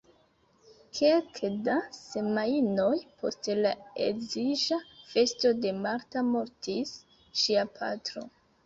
Kelke 0.99 1.51
da 1.67 1.75
semajnoj 1.97 2.95
post 3.19 3.51
la 3.67 3.75
edziĝa 4.09 4.83
festo 5.13 5.57
de 5.63 5.79
Marta 5.87 6.29
mortis 6.35 6.99
ŝia 7.45 7.71
patro. 7.81 8.31